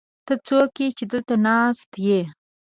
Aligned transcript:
ته 0.25 0.33
څوک 0.47 0.71
يې، 0.81 0.87
چې 0.97 1.03
دلته 1.11 1.35
ناست 1.47 1.91
يې؟ 2.05 2.21